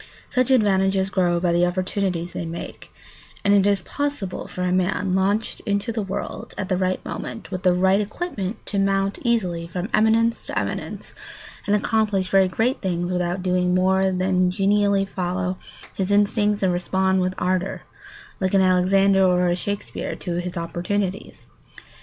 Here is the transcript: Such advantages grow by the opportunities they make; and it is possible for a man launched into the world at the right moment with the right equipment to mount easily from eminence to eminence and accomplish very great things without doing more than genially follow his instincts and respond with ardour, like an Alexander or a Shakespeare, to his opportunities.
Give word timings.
Such 0.29 0.49
advantages 0.49 1.11
grow 1.11 1.39
by 1.39 1.53
the 1.53 1.63
opportunities 1.63 2.33
they 2.33 2.43
make; 2.47 2.91
and 3.45 3.53
it 3.53 3.67
is 3.67 3.83
possible 3.83 4.47
for 4.47 4.63
a 4.63 4.71
man 4.71 5.13
launched 5.13 5.59
into 5.59 5.91
the 5.91 6.01
world 6.01 6.55
at 6.57 6.69
the 6.69 6.75
right 6.75 7.05
moment 7.05 7.51
with 7.51 7.61
the 7.61 7.75
right 7.75 8.01
equipment 8.01 8.65
to 8.65 8.79
mount 8.79 9.19
easily 9.23 9.67
from 9.67 9.89
eminence 9.93 10.47
to 10.47 10.57
eminence 10.57 11.13
and 11.67 11.75
accomplish 11.75 12.31
very 12.31 12.47
great 12.47 12.81
things 12.81 13.11
without 13.11 13.43
doing 13.43 13.75
more 13.75 14.09
than 14.09 14.49
genially 14.49 15.05
follow 15.05 15.59
his 15.93 16.11
instincts 16.11 16.63
and 16.63 16.73
respond 16.73 17.21
with 17.21 17.35
ardour, 17.37 17.83
like 18.39 18.55
an 18.55 18.61
Alexander 18.63 19.23
or 19.23 19.49
a 19.49 19.55
Shakespeare, 19.55 20.15
to 20.15 20.37
his 20.37 20.57
opportunities. 20.57 21.45